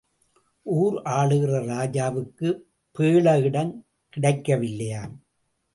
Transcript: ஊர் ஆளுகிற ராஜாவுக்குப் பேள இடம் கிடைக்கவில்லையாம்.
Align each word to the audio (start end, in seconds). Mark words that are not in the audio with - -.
ஊர் 0.61 1.01
ஆளுகிற 1.05 1.59
ராஜாவுக்குப் 1.65 2.61
பேள 2.97 3.41
இடம் 3.41 3.85
கிடைக்கவில்லையாம். 4.17 5.13